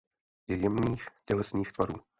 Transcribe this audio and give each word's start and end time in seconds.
Je 0.47 0.55
jemných 0.55 1.05
tělesných 1.25 1.71
tvarů. 1.73 2.01